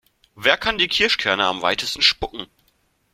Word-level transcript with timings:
Wer 0.33 0.57
kann 0.57 0.79
die 0.79 0.87
Kirschkerne 0.87 1.45
am 1.45 1.61
weitesten 1.61 2.01
spucken? 2.01 2.47